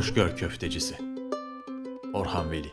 [0.00, 0.98] Hoşgör köftecisi.
[2.12, 2.72] Orhan Veli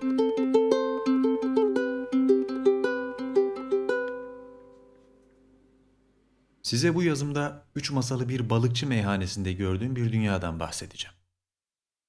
[6.64, 11.16] Size bu yazımda üç masalı bir balıkçı meyhanesinde gördüğüm bir dünyadan bahsedeceğim.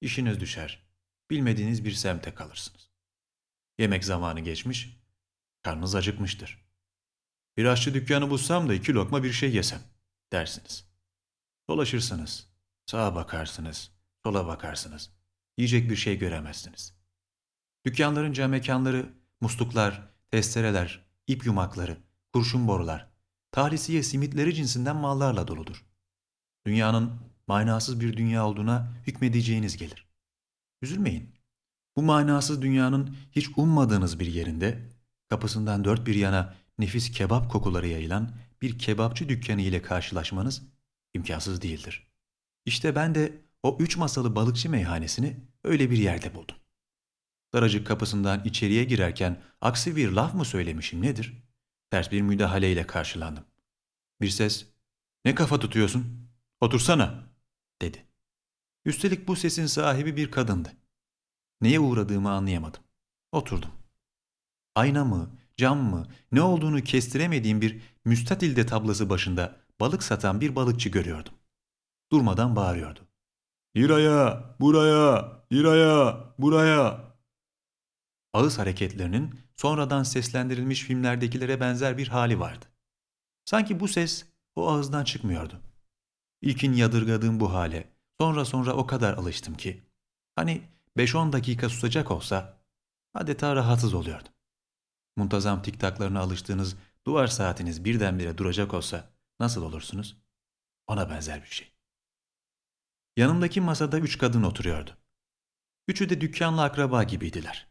[0.00, 0.86] İşiniz düşer,
[1.30, 2.90] bilmediğiniz bir semte kalırsınız.
[3.78, 4.96] Yemek zamanı geçmiş,
[5.62, 6.66] karnınız acıkmıştır.
[7.56, 9.80] Bir aşçı dükkanı bulsam da iki lokma bir şey yesem
[10.32, 10.84] dersiniz.
[11.68, 12.46] Dolaşırsınız,
[12.86, 15.17] sağa bakarsınız, sola bakarsınız.
[15.58, 16.94] Yiyecek bir şey göremezsiniz.
[17.86, 21.96] Dükkanların cam mekanları, musluklar, testereler, ip yumakları,
[22.32, 23.08] kurşun borular,
[23.52, 25.84] talisiye simitleri cinsinden mallarla doludur.
[26.66, 27.12] Dünyanın
[27.46, 30.06] manasız bir dünya olduğuna hükmedeceğiniz gelir.
[30.82, 31.34] Üzülmeyin.
[31.96, 34.88] Bu manasız dünyanın hiç ummadığınız bir yerinde,
[35.28, 40.62] kapısından dört bir yana nefis kebap kokuları yayılan bir kebapçı dükkanı ile karşılaşmanız
[41.14, 42.06] imkansız değildir.
[42.64, 46.56] İşte ben de o üç masalı balıkçı meyhanesini öyle bir yerde buldum.
[47.52, 51.42] Daracık kapısından içeriye girerken aksi bir laf mı söylemişim nedir?
[51.90, 53.44] Ters bir müdahaleyle karşılandım.
[54.20, 54.66] Bir ses,
[55.24, 56.28] ''Ne kafa tutuyorsun?
[56.60, 57.28] Otursana.''
[57.82, 58.04] dedi.
[58.84, 60.72] Üstelik bu sesin sahibi bir kadındı.
[61.60, 62.80] Neye uğradığımı anlayamadım.
[63.32, 63.70] Oturdum.
[64.74, 70.88] Ayna mı, cam mı, ne olduğunu kestiremediğim bir müstatilde tablası başında balık satan bir balıkçı
[70.88, 71.34] görüyordum.
[72.12, 73.07] Durmadan bağırıyordu.
[73.76, 77.00] Liraya, buraya, liraya, buraya.
[78.32, 82.66] Ağız hareketlerinin sonradan seslendirilmiş filmlerdekilere benzer bir hali vardı.
[83.44, 85.60] Sanki bu ses o ağızdan çıkmıyordu.
[86.42, 89.82] İlkin yadırgadığım bu hale sonra sonra o kadar alıştım ki
[90.36, 90.62] hani
[90.96, 92.58] 5-10 dakika susacak olsa
[93.14, 94.32] adeta rahatsız oluyordum.
[95.16, 99.10] Muntazam tiktaklarına alıştığınız duvar saatiniz birdenbire duracak olsa
[99.40, 100.16] nasıl olursunuz?
[100.86, 101.77] Ona benzer bir şey.
[103.18, 104.96] Yanımdaki masada üç kadın oturuyordu.
[105.88, 107.68] Üçü de dükkanla akraba gibiydiler.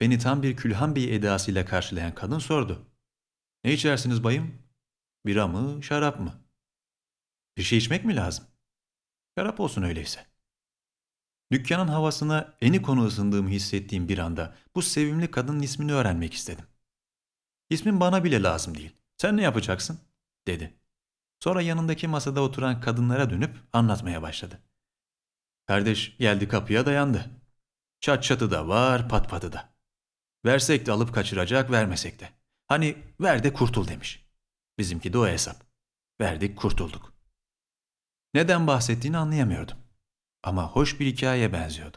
[0.00, 2.86] Beni tam bir Külhan Bey edasıyla karşılayan kadın sordu.
[3.64, 4.58] Ne içersiniz bayım?
[5.26, 6.44] Bira mı, şarap mı?
[7.56, 8.44] Bir şey içmek mi lazım?
[9.38, 10.26] Şarap olsun öyleyse.
[11.52, 16.66] Dükkanın havasına eni konu ısındığımı hissettiğim bir anda bu sevimli kadının ismini öğrenmek istedim.
[17.70, 18.96] İsmin bana bile lazım değil.
[19.16, 20.00] Sen ne yapacaksın?
[20.46, 20.74] dedi.
[21.40, 24.62] Sonra yanındaki masada oturan kadınlara dönüp anlatmaya başladı.
[25.66, 27.30] Kardeş geldi kapıya dayandı.
[28.00, 29.74] Çat çatı da var, pat patı da.
[30.44, 32.28] Versek de alıp kaçıracak, vermesek de.
[32.68, 34.26] Hani ver de kurtul demiş.
[34.78, 35.56] Bizimki de o hesap.
[36.20, 37.12] Verdik, kurtulduk.
[38.34, 39.78] Neden bahsettiğini anlayamıyordum.
[40.42, 41.96] Ama hoş bir hikayeye benziyordu.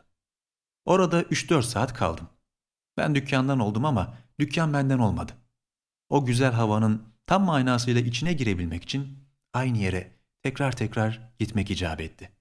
[0.86, 2.30] Orada 3-4 saat kaldım.
[2.98, 5.32] Ben dükkandan oldum ama dükkan benden olmadı.
[6.10, 12.32] O güzel havanın tam manasıyla içine girebilmek için aynı yere tekrar tekrar gitmek icap etti.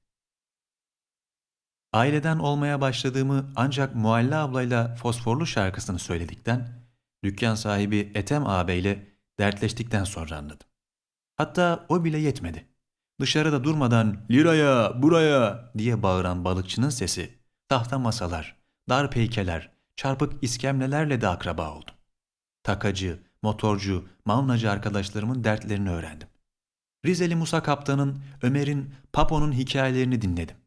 [1.95, 6.69] Aileden olmaya başladığımı ancak Mualla ablayla fosforlu şarkısını söyledikten,
[7.25, 9.07] dükkan sahibi Etem ağabeyle
[9.39, 10.67] dertleştikten sonra anladım.
[11.37, 12.69] Hatta o bile yetmedi.
[13.21, 17.39] Dışarıda durmadan liraya buraya diye bağıran balıkçının sesi,
[17.69, 18.57] tahta masalar,
[18.89, 21.95] dar peykeler, çarpık iskemlelerle de akraba oldum.
[22.63, 26.29] Takacı, motorcu, mavnacı arkadaşlarımın dertlerini öğrendim.
[27.07, 30.64] Rizeli Musa Kaptan'ın, Ömer'in, Papo'nun hikayelerini dinledim.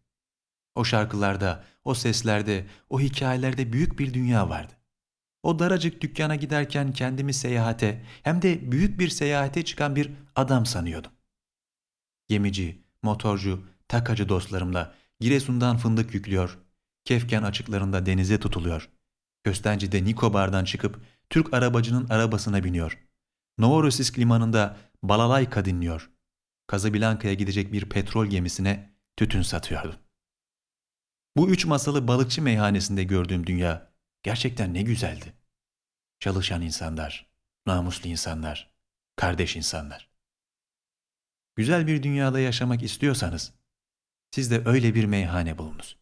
[0.77, 4.73] O şarkılarda, o seslerde, o hikayelerde büyük bir dünya vardı.
[5.43, 11.11] O daracık dükkana giderken kendimi seyahate hem de büyük bir seyahate çıkan bir adam sanıyordum.
[12.27, 16.57] Gemici, motorcu, takacı dostlarımla Giresun'dan fındık yüklüyor,
[17.05, 18.89] Kefken açıklarında denize tutuluyor.
[19.44, 22.97] Köstenci'de Nikobar'dan çıkıp Türk arabacının arabasına biniyor.
[23.57, 26.09] Novorossiysk limanında balalayka dinliyor.
[26.67, 30.06] Kazablanka'ya gidecek bir petrol gemisine tütün satıyordum.
[31.38, 33.92] Bu üç masalı balıkçı meyhanesinde gördüğüm dünya
[34.24, 35.34] gerçekten ne güzeldi.
[36.19, 37.30] Çalışan insanlar,
[37.66, 38.72] namuslu insanlar,
[39.16, 40.10] kardeş insanlar.
[41.56, 43.54] Güzel bir dünyada yaşamak istiyorsanız
[44.31, 45.98] siz de öyle bir meyhane bulunuz.